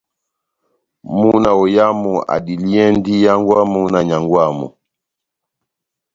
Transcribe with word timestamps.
Múna 1.19 1.49
oyamu 1.63 2.13
adiliyɛndi 2.35 3.13
hángwɛ́ 3.25 3.57
wamu 3.61 3.81
na 3.91 3.99
nyángwɛ 4.07 4.35
wamu. 4.45 4.67